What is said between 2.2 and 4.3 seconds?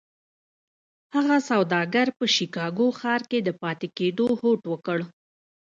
شيکاګو ښار کې د پاتې کېدو